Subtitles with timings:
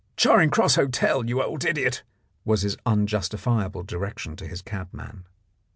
[0.17, 2.01] "Charing Cross Hotel, you old idiot!"
[2.43, 5.27] was his unjustifiable direction to his cabman.